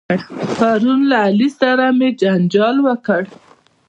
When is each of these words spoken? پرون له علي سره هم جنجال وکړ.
پرون 0.57 0.99
له 1.09 1.17
علي 1.25 1.49
سره 1.59 1.83
هم 1.89 1.99
جنجال 2.21 2.75
وکړ. 2.87 3.21